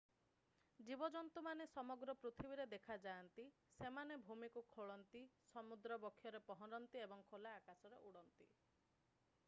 ଜୀବଜନ୍ତୁମାନେ 0.85 1.65
ସମଗ୍ର 1.73 2.13
ପୃଥିବୀରେ 2.21 2.63
ଦେଖାଯାଆନ୍ତି 2.71 3.45
ସେମାନେ 3.81 4.17
ଭୂମିକୁ 4.29 4.63
ଖୋଳନ୍ତି 4.77 5.21
ସମୁଦ୍ର 5.51 5.99
ବକ୍ଷରେ 6.07 6.39
ପହଁରନ୍ତି 6.49 7.03
ଏବଂ 7.09 7.23
ଖୋଲା 7.35 7.53
ଆକାଶରେ 7.61 8.01
ଉଡ଼ନ୍ତି 8.13 8.49